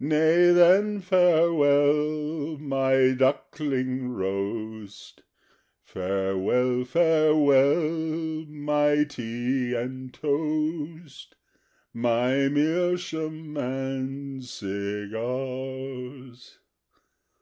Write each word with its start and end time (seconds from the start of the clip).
Nay 0.00 0.52
then, 0.52 1.02
farewell, 1.02 2.56
my 2.56 3.12
duckling 3.12 4.08
roast, 4.08 5.20
Farewell, 5.82 6.86
farewell, 6.86 8.46
my 8.48 9.04
tea 9.04 9.74
and 9.74 10.14
toast, 10.14 11.34
My 11.92 12.48
meerschaum 12.48 13.54
and 13.58 14.42
cigars! 14.42 16.58